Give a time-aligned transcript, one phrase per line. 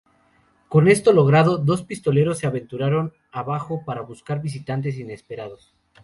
[0.67, 5.75] Con esto logrado, dos pistoleros se aventuraron abajo para buscar visitantes inesperados.